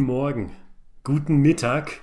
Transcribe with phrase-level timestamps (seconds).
[0.00, 0.56] Guten Morgen,
[1.04, 2.00] guten Mittag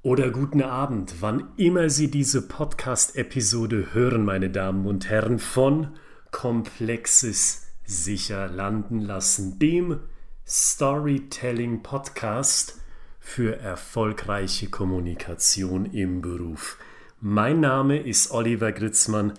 [0.00, 5.88] oder guten Abend, wann immer Sie diese Podcast-Episode hören, meine Damen und Herren, von
[6.30, 10.00] Komplexes sicher landen lassen, dem
[10.46, 12.80] Storytelling-Podcast
[13.20, 16.78] für erfolgreiche Kommunikation im Beruf.
[17.20, 19.34] Mein Name ist Oliver Gritzmann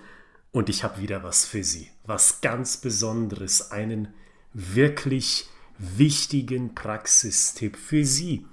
[0.52, 4.09] und ich habe wieder was für Sie, was ganz Besonderes, einen
[4.53, 8.45] wirklich wichtigen Praxistipp für Sie,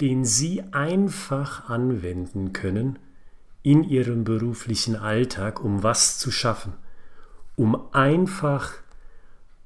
[0.00, 2.98] den Sie einfach anwenden können
[3.62, 6.74] in Ihrem beruflichen Alltag, um was zu schaffen,
[7.56, 8.74] um einfach,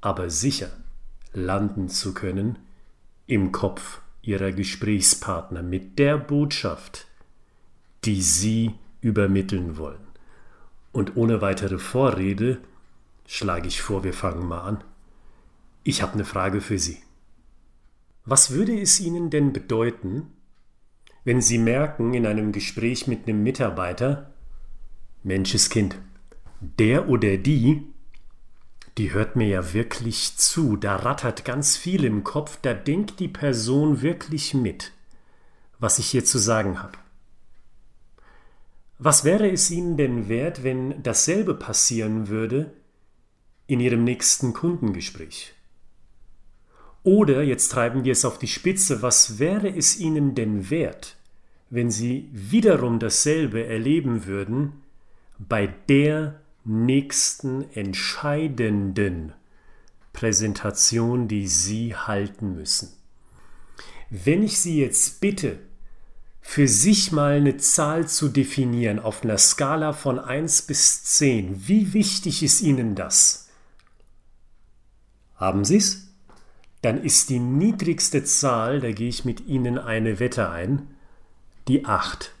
[0.01, 0.69] aber sicher
[1.33, 2.59] landen zu können
[3.27, 7.07] im Kopf Ihrer Gesprächspartner mit der Botschaft,
[8.05, 10.07] die Sie übermitteln wollen.
[10.91, 12.59] Und ohne weitere Vorrede
[13.27, 14.83] schlage ich vor, wir fangen mal an.
[15.89, 16.99] Ich habe eine Frage für Sie.
[18.23, 20.27] Was würde es Ihnen denn bedeuten,
[21.23, 24.31] wenn Sie merken in einem Gespräch mit einem Mitarbeiter,
[25.23, 25.97] Menscheskind,
[26.61, 27.87] der oder die,
[28.99, 33.27] die hört mir ja wirklich zu, da rattert ganz viel im Kopf, da denkt die
[33.27, 34.91] Person wirklich mit,
[35.79, 36.99] was ich hier zu sagen habe.
[38.99, 42.71] Was wäre es Ihnen denn wert, wenn dasselbe passieren würde
[43.65, 45.55] in Ihrem nächsten Kundengespräch?
[47.03, 51.15] Oder jetzt treiben wir es auf die Spitze, was wäre es Ihnen denn wert,
[51.69, 54.73] wenn Sie wiederum dasselbe erleben würden
[55.37, 59.33] bei der nächsten entscheidenden
[60.11, 62.89] Präsentation, die Sie halten müssen?
[64.09, 65.59] Wenn ich Sie jetzt bitte,
[66.41, 71.93] für sich mal eine Zahl zu definieren auf einer Skala von 1 bis 10, wie
[71.93, 73.49] wichtig ist Ihnen das?
[75.35, 76.08] Haben Sie es?
[76.81, 80.87] Dann ist die niedrigste Zahl, da gehe ich mit Ihnen eine Wette ein,
[81.67, 82.33] die 8.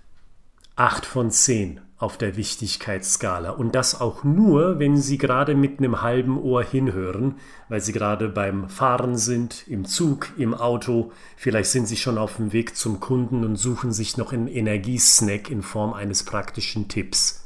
[0.75, 3.51] 8 von 10 auf der Wichtigkeitsskala.
[3.51, 7.35] Und das auch nur, wenn Sie gerade mit einem halben Ohr hinhören,
[7.67, 12.37] weil Sie gerade beim Fahren sind, im Zug, im Auto, vielleicht sind Sie schon auf
[12.37, 17.45] dem Weg zum Kunden und suchen sich noch einen Energiesnack in Form eines praktischen Tipps.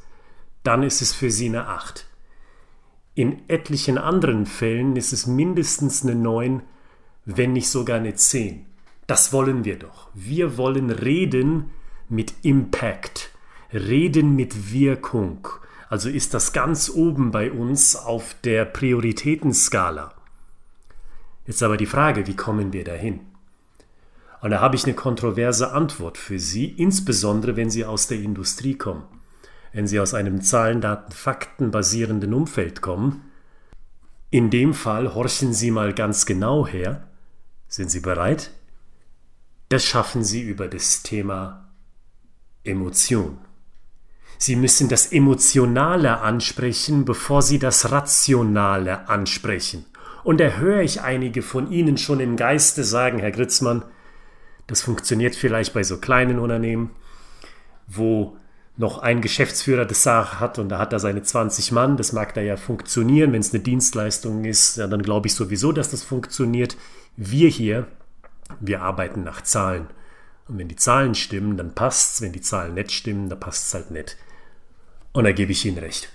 [0.62, 2.06] Dann ist es für Sie eine 8.
[3.16, 6.62] In etlichen anderen Fällen ist es mindestens eine 9,
[7.26, 8.66] wenn nicht sogar eine 10.
[9.08, 10.10] Das wollen wir doch.
[10.14, 11.72] Wir wollen reden
[12.10, 13.32] mit Impact,
[13.74, 15.48] reden mit Wirkung.
[15.90, 20.14] Also ist das ganz oben bei uns auf der Prioritätenskala.
[21.46, 23.20] Jetzt aber die Frage, wie kommen wir dahin?
[24.42, 28.76] Und da habe ich eine kontroverse Antwort für Sie, insbesondere wenn Sie aus der Industrie
[28.76, 29.04] kommen.
[29.72, 33.22] Wenn Sie aus einem Zahlen, Daten, Fakten basierenden Umfeld kommen,
[34.30, 37.08] in dem Fall horchen Sie mal ganz genau her,
[37.74, 38.52] sind Sie bereit?
[39.70, 41.70] Das schaffen Sie über das Thema
[42.64, 43.40] Emotion.
[44.38, 49.86] Sie müssen das Emotionale ansprechen, bevor Sie das Rationale ansprechen.
[50.24, 53.84] Und da höre ich einige von Ihnen schon im Geiste sagen, Herr Gritzmann,
[54.68, 56.92] das funktioniert vielleicht bei so kleinen Unternehmen,
[57.88, 58.38] wo
[58.76, 61.98] noch ein Geschäftsführer das Sache hat und da hat er seine 20 Mann.
[61.98, 63.32] Das mag da ja funktionieren.
[63.32, 66.76] Wenn es eine Dienstleistung ist, ja, dann glaube ich sowieso, dass das funktioniert.
[67.16, 67.88] Wir hier,
[68.60, 69.88] wir arbeiten nach Zahlen.
[70.48, 72.22] Und wenn die Zahlen stimmen, dann passt's.
[72.22, 74.18] Wenn die Zahlen nicht stimmen, dann passt's halt nicht.
[75.14, 76.10] Und da gebe ich Ihnen recht.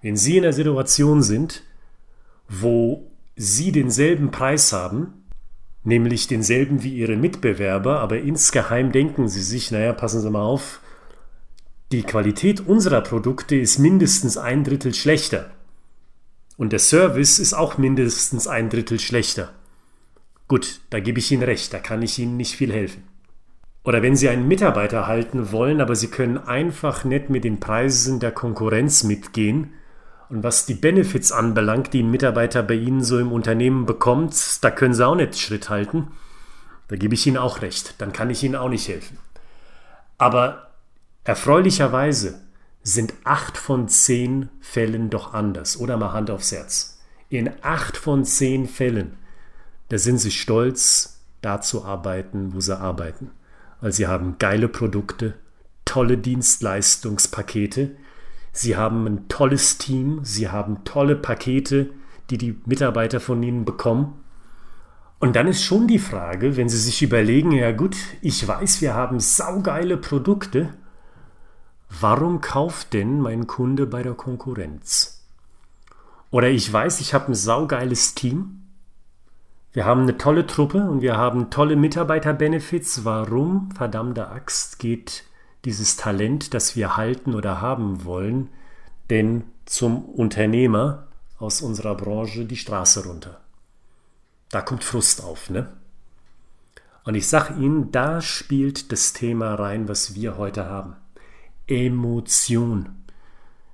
[0.00, 1.62] Wenn Sie in einer Situation sind,
[2.48, 5.24] wo Sie denselben Preis haben,
[5.84, 10.80] nämlich denselben wie Ihre Mitbewerber, aber insgeheim denken Sie sich, naja, passen Sie mal auf,
[11.92, 15.50] die Qualität unserer Produkte ist mindestens ein Drittel schlechter.
[16.56, 19.50] Und der Service ist auch mindestens ein Drittel schlechter.
[20.48, 23.04] Gut, da gebe ich Ihnen recht, da kann ich Ihnen nicht viel helfen.
[23.84, 28.20] Oder wenn Sie einen Mitarbeiter halten wollen, aber Sie können einfach nicht mit den Preisen
[28.20, 29.74] der Konkurrenz mitgehen,
[30.28, 34.70] und was die Benefits anbelangt, die ein Mitarbeiter bei Ihnen so im Unternehmen bekommt, da
[34.70, 36.08] können Sie auch nicht Schritt halten.
[36.88, 39.18] Da gebe ich Ihnen auch recht, dann kann ich Ihnen auch nicht helfen.
[40.16, 40.71] Aber
[41.24, 42.40] erfreulicherweise
[42.82, 45.76] sind acht von zehn Fällen doch anders.
[45.76, 47.00] Oder mal Hand aufs Herz.
[47.28, 49.16] In acht von zehn Fällen
[49.92, 53.30] da sind sie stolz, da zu arbeiten, wo sie arbeiten.
[53.82, 55.34] Weil sie haben geile Produkte,
[55.84, 57.90] tolle Dienstleistungspakete,
[58.52, 61.90] sie haben ein tolles Team, sie haben tolle Pakete,
[62.30, 64.14] die die Mitarbeiter von ihnen bekommen.
[65.18, 68.94] Und dann ist schon die Frage, wenn Sie sich überlegen, ja gut, ich weiß, wir
[68.94, 70.72] haben saugeile Produkte,
[72.00, 75.24] warum kauft denn mein Kunde bei der Konkurrenz?
[76.30, 78.62] Oder ich weiß, ich habe ein saugeiles Team,
[79.74, 83.04] Wir haben eine tolle Truppe und wir haben tolle Mitarbeiterbenefits.
[83.06, 85.24] Warum, verdammte Axt, geht
[85.64, 88.50] dieses Talent, das wir halten oder haben wollen,
[89.08, 91.06] denn zum Unternehmer
[91.38, 93.40] aus unserer Branche die Straße runter?
[94.50, 95.72] Da kommt Frust auf, ne?
[97.04, 100.96] Und ich sage Ihnen, da spielt das Thema rein, was wir heute haben.
[101.72, 102.90] Emotion.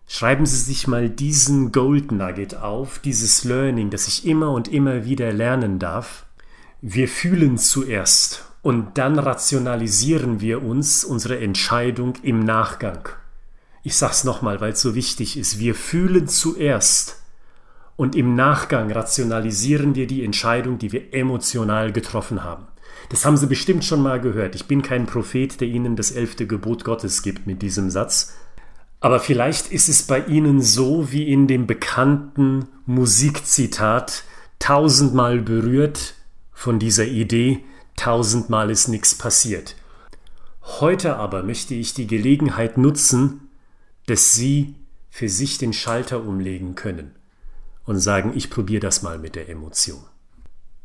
[0.07, 5.05] Schreiben Sie sich mal diesen Gold Nugget auf, dieses Learning, das ich immer und immer
[5.05, 6.25] wieder lernen darf.
[6.81, 13.09] Wir fühlen zuerst und dann rationalisieren wir uns unsere Entscheidung im Nachgang.
[13.83, 15.59] Ich sag's nochmal, weil es so wichtig ist.
[15.59, 17.23] Wir fühlen zuerst
[17.97, 22.69] und im Nachgang rationalisieren wir die Entscheidung, die wir emotional getroffen haben.
[23.09, 24.55] Das haben Sie bestimmt schon mal gehört.
[24.55, 28.35] Ich bin kein Prophet, der Ihnen das elfte Gebot Gottes gibt mit diesem Satz.
[29.01, 34.25] Aber vielleicht ist es bei Ihnen so wie in dem bekannten Musikzitat,
[34.59, 36.15] tausendmal berührt
[36.53, 37.65] von dieser Idee,
[37.97, 39.77] tausendmal ist nichts passiert.
[40.63, 43.49] Heute aber möchte ich die Gelegenheit nutzen,
[44.07, 44.75] dass Sie
[45.09, 47.13] für sich den Schalter umlegen können
[47.85, 50.03] und sagen, ich probiere das mal mit der Emotion.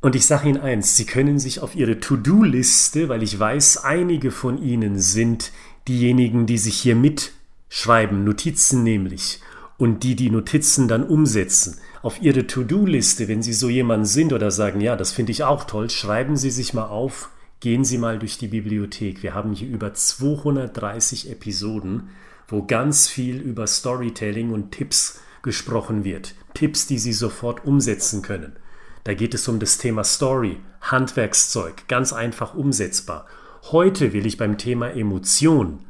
[0.03, 4.31] Und ich sage Ihnen eins, Sie können sich auf Ihre To-Do-Liste, weil ich weiß, einige
[4.31, 5.53] von Ihnen sind
[5.87, 9.39] diejenigen, die sich hier mitschreiben, Notizen nämlich,
[9.77, 11.77] und die die Notizen dann umsetzen.
[12.01, 15.63] Auf Ihre To-Do-Liste, wenn Sie so jemand sind oder sagen, ja, das finde ich auch
[15.63, 17.29] toll, schreiben Sie sich mal auf,
[17.61, 19.23] gehen Sie mal durch die Bibliothek.
[19.23, 22.09] Wir haben hier über 230 Episoden,
[22.49, 26.35] wo ganz viel über Storytelling und Tipps gesprochen wird.
[26.53, 28.57] Tipps, die Sie sofort umsetzen können.
[29.03, 33.25] Da geht es um das Thema Story, Handwerkszeug, ganz einfach umsetzbar.
[33.71, 35.85] Heute will ich beim Thema Emotion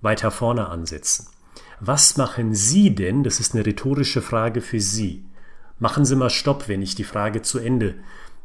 [0.00, 1.28] weiter vorne ansetzen.
[1.78, 3.22] Was machen Sie denn?
[3.22, 5.24] Das ist eine rhetorische Frage für Sie.
[5.78, 7.94] Machen Sie mal Stopp, wenn ich die Frage zu Ende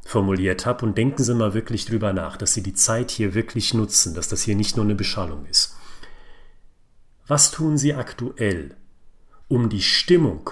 [0.06, 3.74] formuliert habe und denken Sie mal wirklich drüber nach, dass Sie die Zeit hier wirklich
[3.74, 5.76] nutzen, dass das hier nicht nur eine Beschallung ist.
[7.28, 8.76] Was tun Sie aktuell,
[9.48, 10.50] um die Stimmung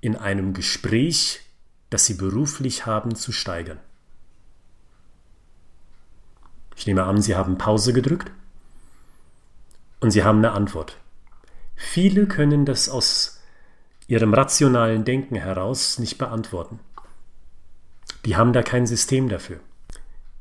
[0.00, 1.40] in einem Gespräch
[1.90, 3.78] das sie beruflich haben, zu steigern.
[6.76, 8.30] Ich nehme an, Sie haben Pause gedrückt
[10.00, 10.98] und Sie haben eine Antwort.
[11.74, 13.40] Viele können das aus
[14.06, 16.78] ihrem rationalen Denken heraus nicht beantworten.
[18.24, 19.60] Die haben da kein System dafür.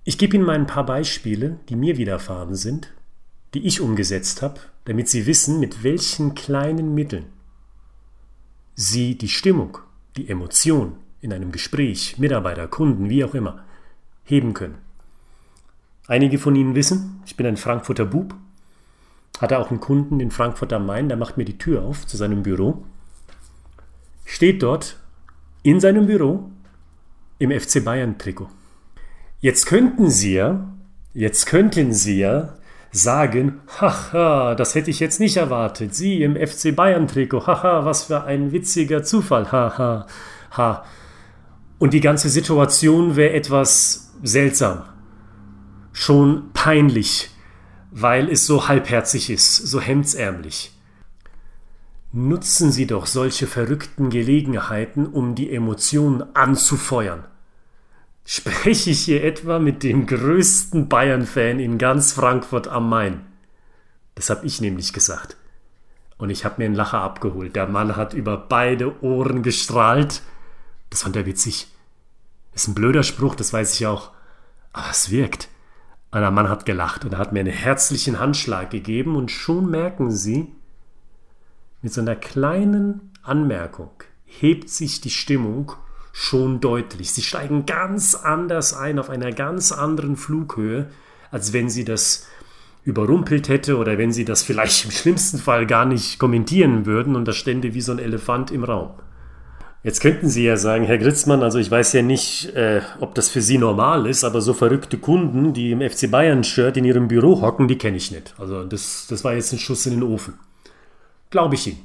[0.03, 2.93] Ich gebe Ihnen mal ein paar Beispiele, die mir widerfahren sind,
[3.53, 7.25] die ich umgesetzt habe, damit Sie wissen, mit welchen kleinen Mitteln
[8.75, 9.79] Sie die Stimmung,
[10.15, 13.63] die Emotion, in einem Gespräch, Mitarbeiter, Kunden, wie auch immer,
[14.23, 14.75] heben können.
[16.07, 18.35] Einige von Ihnen wissen, ich bin ein Frankfurter Bub,
[19.39, 22.17] hatte auch einen Kunden in Frankfurt am Main, der macht mir die Tür auf zu
[22.17, 22.85] seinem Büro,
[24.25, 24.97] steht dort
[25.63, 26.49] in seinem Büro
[27.39, 28.49] im FC Bayern Trikot.
[29.41, 30.67] Jetzt könnten Sie ja,
[31.13, 32.55] jetzt könnten Sie ja
[32.91, 35.93] sagen, haha, das hätte ich jetzt nicht erwartet.
[35.93, 40.07] Sie im FC Bayern Trikot, haha, was für ein witziger Zufall, haha,
[40.51, 40.85] ha.
[41.79, 44.83] Und die ganze Situation wäre etwas seltsam,
[45.94, 47.29] schon peinlich,
[47.91, 50.71] weil es so halbherzig ist, so hemdsärmlich.
[52.12, 57.25] Nutzen Sie doch solche verrückten Gelegenheiten, um die Emotionen anzufeuern.
[58.25, 63.22] Spreche ich hier etwa mit dem größten Bayern-Fan in ganz Frankfurt am Main?
[64.15, 65.38] Das habe ich nämlich gesagt.
[66.17, 67.55] Und ich habe mir einen Lacher abgeholt.
[67.55, 70.24] Der Mann hat über beide Ohren gestrahlt
[70.89, 71.67] das fand er witzig.
[72.53, 74.12] Ist ein blöder Spruch, das weiß ich auch.
[74.74, 75.50] Aber es wirkt.
[76.12, 80.12] Und der Mann hat gelacht und hat mir einen herzlichen Handschlag gegeben und schon merken
[80.12, 80.51] Sie,
[81.82, 83.91] mit so einer kleinen Anmerkung
[84.25, 85.74] hebt sich die Stimmung
[86.12, 87.12] schon deutlich.
[87.12, 90.89] Sie steigen ganz anders ein, auf einer ganz anderen Flughöhe,
[91.29, 92.25] als wenn Sie das
[92.84, 97.25] überrumpelt hätte oder wenn Sie das vielleicht im schlimmsten Fall gar nicht kommentieren würden und
[97.25, 98.91] das stände wie so ein Elefant im Raum.
[99.88, 103.29] Jetzt könnten Sie ja sagen, Herr Gritzmann, also ich weiß ja nicht, äh, ob das
[103.29, 107.39] für Sie normal ist, aber so verrückte Kunden, die im FC Bayern-Shirt in ihrem Büro
[107.39, 108.36] hocken, die kenne ich nicht.
[108.38, 110.34] Also das, das war jetzt ein Schuss in den Ofen.
[111.29, 111.79] Glaube ich Ihnen.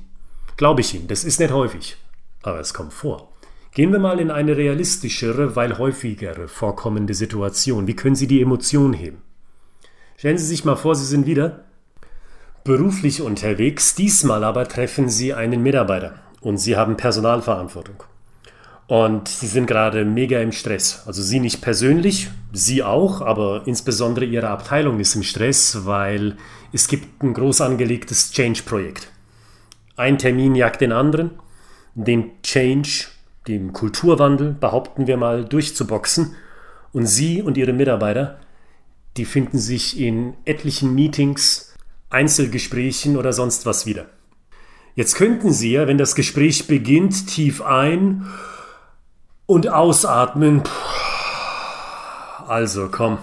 [0.56, 1.06] Glaube ich Ihnen.
[1.06, 1.96] Das ist nicht häufig.
[2.42, 3.28] Aber es kommt vor.
[3.72, 7.86] Gehen wir mal in eine realistischere, weil häufigere vorkommende Situation.
[7.86, 9.18] Wie können Sie die Emotion heben?
[10.16, 11.66] Stellen Sie sich mal vor, Sie sind wieder
[12.64, 18.02] beruflich unterwegs, diesmal aber treffen Sie einen Mitarbeiter und sie haben Personalverantwortung.
[18.88, 21.04] Und sie sind gerade mega im Stress.
[21.06, 26.36] Also sie nicht persönlich, sie auch, aber insbesondere ihre Abteilung ist im Stress, weil
[26.72, 29.08] es gibt ein groß angelegtes Change-Projekt.
[29.96, 31.30] Ein Termin jagt den anderen.
[31.94, 33.06] Den Change
[33.48, 36.34] dem Kulturwandel, behaupten wir mal, durchzuboxen.
[36.92, 38.38] Und Sie und Ihre Mitarbeiter,
[39.16, 41.74] die finden sich in etlichen Meetings,
[42.10, 44.06] Einzelgesprächen oder sonst was wieder.
[44.94, 48.26] Jetzt könnten Sie ja, wenn das Gespräch beginnt, tief ein
[49.46, 50.62] und ausatmen.
[52.46, 53.18] Also komm,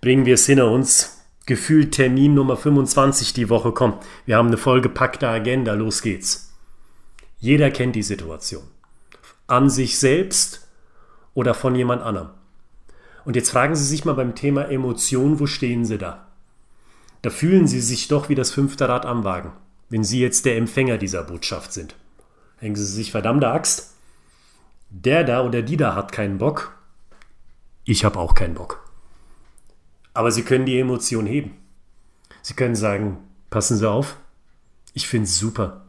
[0.00, 1.16] bringen wir es hinter uns.
[1.46, 3.72] Gefühlt Termin Nummer 25 die Woche.
[3.72, 5.72] Komm, wir haben eine vollgepackte Agenda.
[5.72, 6.52] Los geht's.
[7.40, 8.62] Jeder kennt die Situation.
[9.48, 10.68] An sich selbst
[11.34, 12.28] oder von jemand anderem.
[13.24, 16.28] Und jetzt fragen Sie sich mal beim Thema Emotion, wo stehen Sie da?
[17.22, 19.52] Da fühlen Sie sich doch wie das fünfte Rad am Wagen
[19.90, 21.94] wenn Sie jetzt der Empfänger dieser Botschaft sind.
[22.62, 23.94] Denken Sie sich, verdammte Axt,
[24.88, 26.74] der da oder die da hat keinen Bock.
[27.84, 28.88] Ich habe auch keinen Bock.
[30.14, 31.56] Aber Sie können die Emotion heben.
[32.42, 33.18] Sie können sagen,
[33.50, 34.16] passen Sie auf,
[34.94, 35.86] ich finde es super,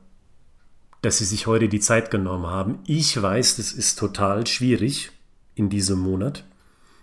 [1.02, 2.80] dass Sie sich heute die Zeit genommen haben.
[2.86, 5.12] Ich weiß, das ist total schwierig
[5.56, 6.44] in diesem Monat.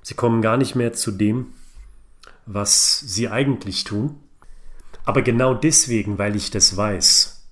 [0.03, 1.49] Sie kommen gar nicht mehr zu dem,
[2.47, 4.17] was Sie eigentlich tun.
[5.09, 7.43] Aber genau deswegen, weil ich das weiß,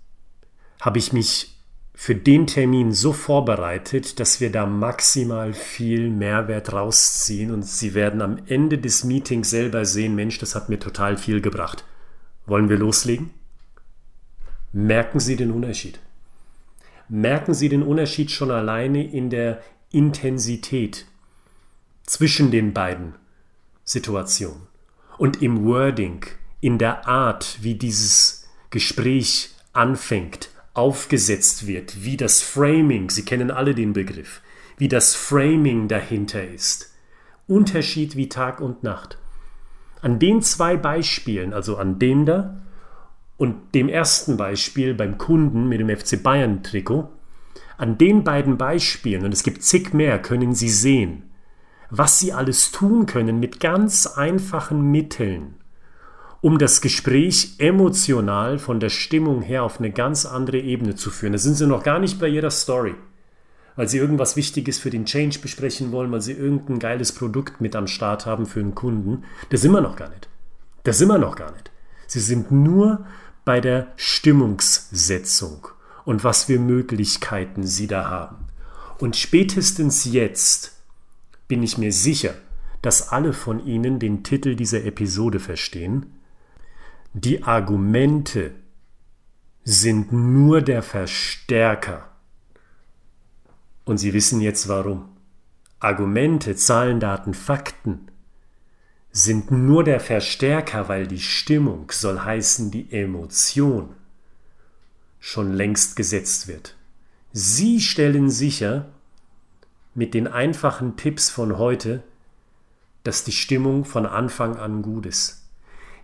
[0.78, 1.56] habe ich mich
[1.94, 8.20] für den Termin so vorbereitet, dass wir da maximal viel Mehrwert rausziehen und Sie werden
[8.20, 11.86] am Ende des Meetings selber sehen, Mensch, das hat mir total viel gebracht.
[12.44, 13.30] Wollen wir loslegen?
[14.74, 15.98] Merken Sie den Unterschied.
[17.08, 21.06] Merken Sie den Unterschied schon alleine in der Intensität
[22.04, 23.14] zwischen den beiden
[23.82, 24.66] Situationen
[25.16, 26.26] und im Wording,
[26.60, 33.74] in der Art, wie dieses Gespräch anfängt, aufgesetzt wird, wie das Framing, Sie kennen alle
[33.74, 34.40] den Begriff,
[34.76, 36.92] wie das Framing dahinter ist.
[37.46, 39.18] Unterschied wie Tag und Nacht.
[40.02, 42.60] An den zwei Beispielen, also an dem da
[43.36, 47.08] und dem ersten Beispiel beim Kunden mit dem FC Bayern Trikot,
[47.78, 51.24] an den beiden Beispielen, und es gibt zig mehr, können Sie sehen,
[51.90, 55.54] was Sie alles tun können mit ganz einfachen Mitteln,
[56.46, 61.32] um das Gespräch emotional von der Stimmung her auf eine ganz andere Ebene zu führen.
[61.32, 62.94] Da sind sie noch gar nicht bei jeder Story,
[63.74, 67.74] weil sie irgendwas Wichtiges für den Change besprechen wollen, weil sie irgendein geiles Produkt mit
[67.74, 69.24] am Start haben für einen Kunden.
[69.48, 70.28] Das sind wir noch gar nicht.
[70.84, 71.72] Das sind wir noch gar nicht.
[72.06, 73.04] Sie sind nur
[73.44, 75.66] bei der Stimmungssetzung
[76.04, 78.46] und was für Möglichkeiten sie da haben.
[78.98, 80.76] Und spätestens jetzt
[81.48, 82.34] bin ich mir sicher,
[82.82, 86.12] dass alle von Ihnen den Titel dieser Episode verstehen
[87.18, 88.52] die Argumente
[89.64, 92.10] sind nur der Verstärker.
[93.86, 95.08] Und Sie wissen jetzt warum.
[95.80, 98.10] Argumente, Zahlen, Daten, Fakten
[99.12, 103.94] sind nur der Verstärker, weil die Stimmung, soll heißen die Emotion,
[105.18, 106.76] schon längst gesetzt wird.
[107.32, 108.90] Sie stellen sicher
[109.94, 112.02] mit den einfachen Tipps von heute,
[113.04, 115.45] dass die Stimmung von Anfang an gut ist.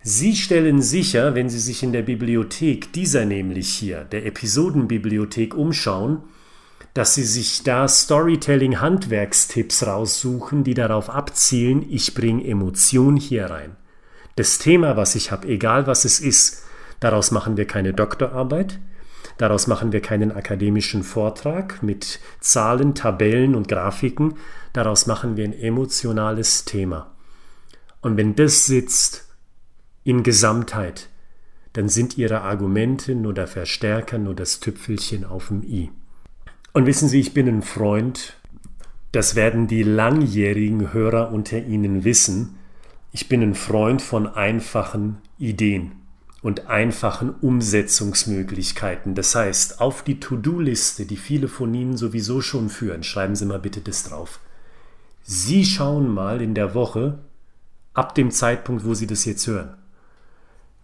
[0.05, 6.25] Sie stellen sicher, wenn Sie sich in der Bibliothek, dieser nämlich hier, der Episodenbibliothek umschauen,
[6.93, 13.77] dass Sie sich da Storytelling-Handwerkstipps raussuchen, die darauf abzielen, ich bringe Emotion hier rein.
[14.35, 16.65] Das Thema, was ich habe, egal was es ist,
[16.99, 18.81] daraus machen wir keine Doktorarbeit,
[19.39, 24.35] daraus machen wir keinen akademischen Vortrag mit Zahlen, Tabellen und Grafiken,
[24.73, 27.13] daraus machen wir ein emotionales Thema.
[28.01, 29.29] Und wenn das sitzt,
[30.05, 31.09] in Gesamtheit,
[31.73, 35.91] dann sind ihre Argumente nur der Verstärker, nur das Tüpfelchen auf dem i.
[36.73, 38.37] Und wissen Sie, ich bin ein Freund,
[39.13, 42.59] das werden die langjährigen Hörer unter Ihnen wissen,
[43.13, 45.93] ich bin ein Freund von einfachen Ideen
[46.41, 49.15] und einfachen Umsetzungsmöglichkeiten.
[49.15, 53.59] Das heißt, auf die To-Do-Liste, die viele von Ihnen sowieso schon führen, schreiben Sie mal
[53.59, 54.41] bitte das drauf.
[55.23, 57.19] Sie schauen mal in der Woche,
[57.95, 59.75] ab dem Zeitpunkt, wo Sie das jetzt hören,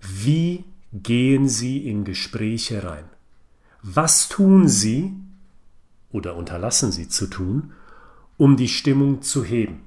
[0.01, 3.05] wie gehen Sie in Gespräche rein?
[3.83, 5.15] Was tun Sie
[6.11, 7.73] oder unterlassen Sie zu tun,
[8.37, 9.81] um die Stimmung zu heben?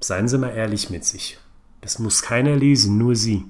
[0.00, 1.38] Seien Sie mal ehrlich mit sich.
[1.80, 3.44] Das muss keiner lesen, nur Sie.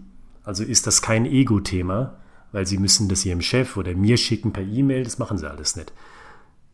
[0.45, 2.19] Also ist das kein Ego-Thema,
[2.51, 5.77] weil Sie müssen das Ihrem Chef oder mir schicken per E-Mail, das machen Sie alles
[5.77, 5.93] nicht.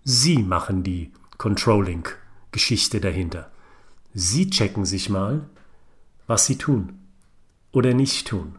[0.04, 3.50] Sie machen die Controlling-Geschichte dahinter.
[4.14, 5.48] Sie checken sich mal,
[6.26, 6.98] was Sie tun
[7.72, 8.58] oder nicht tun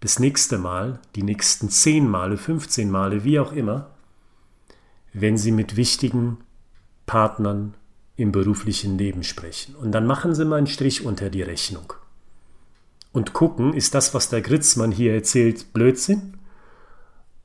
[0.00, 3.90] das nächste Mal, die nächsten zehn Male, 15 Male, wie auch immer,
[5.12, 6.38] wenn Sie mit wichtigen
[7.06, 7.74] Partnern
[8.16, 9.74] im beruflichen Leben sprechen.
[9.74, 11.92] Und dann machen Sie mal einen Strich unter die Rechnung.
[13.12, 16.34] Und gucken, ist das, was der Gritzmann hier erzählt, Blödsinn?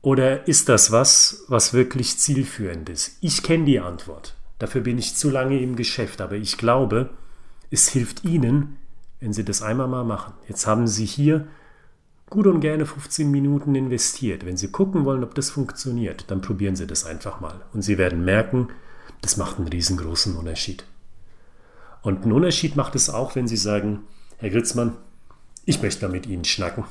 [0.01, 3.17] Oder ist das was, was wirklich zielführend ist?
[3.21, 4.35] Ich kenne die Antwort.
[4.59, 7.09] Dafür bin ich zu lange im Geschäft, aber ich glaube,
[7.71, 8.77] es hilft Ihnen,
[9.19, 10.33] wenn Sie das einmal mal machen.
[10.47, 11.47] Jetzt haben Sie hier
[12.29, 14.45] gut und gerne 15 Minuten investiert.
[14.45, 17.61] Wenn Sie gucken wollen, ob das funktioniert, dann probieren Sie das einfach mal.
[17.73, 18.69] Und Sie werden merken,
[19.21, 20.85] das macht einen riesengroßen Unterschied.
[22.01, 24.03] Und einen Unterschied macht es auch, wenn Sie sagen,
[24.37, 24.97] Herr Gritzmann,
[25.65, 26.85] ich möchte mal mit Ihnen schnacken.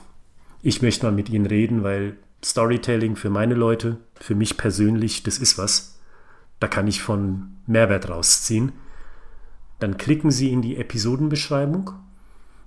[0.62, 5.38] Ich möchte mal mit Ihnen reden, weil Storytelling für meine Leute, für mich persönlich, das
[5.38, 5.98] ist was.
[6.60, 8.72] Da kann ich von Mehrwert rausziehen.
[9.78, 11.90] Dann klicken Sie in die Episodenbeschreibung.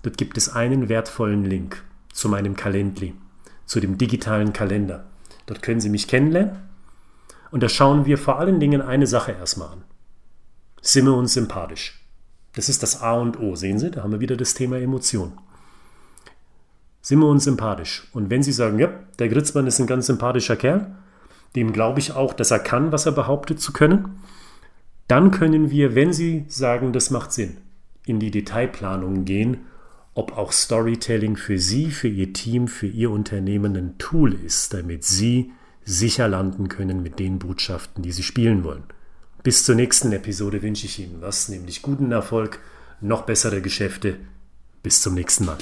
[0.04, 1.84] Dort gibt es einen wertvollen Link
[2.18, 3.14] zu meinem Calendly,
[3.66, 5.06] zu dem digitalen Kalender.
[5.46, 6.58] Dort können Sie mich kennenlernen.
[7.52, 9.84] Und da schauen wir vor allen Dingen eine Sache erstmal an.
[10.82, 12.04] Sind wir uns sympathisch?
[12.54, 13.56] Das ist das A und O.
[13.56, 15.34] Sehen Sie, da haben wir wieder das Thema Emotion
[17.08, 18.06] sind wir uns sympathisch.
[18.12, 20.94] Und wenn Sie sagen, ja, der Gritzmann ist ein ganz sympathischer Kerl,
[21.56, 24.20] dem glaube ich auch, dass er kann, was er behauptet zu können,
[25.08, 27.60] dann können wir, wenn Sie sagen, das macht Sinn,
[28.06, 29.68] in die Detailplanung gehen,
[30.18, 35.04] ob auch Storytelling für Sie, für Ihr Team, für Ihr Unternehmen ein Tool ist, damit
[35.04, 35.52] Sie
[35.86, 38.84] sicher landen können mit den Botschaften, die Sie spielen wollen.
[39.44, 42.60] Bis zur nächsten Episode wünsche ich Ihnen was, nämlich guten Erfolg,
[43.00, 44.18] noch bessere Geschäfte.
[44.82, 45.58] Bis zum nächsten Mal.